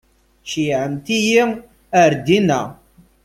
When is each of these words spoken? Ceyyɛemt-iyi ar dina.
Ceyyɛemt-iyi 0.49 1.43
ar 2.01 2.11
dina. 2.25 2.61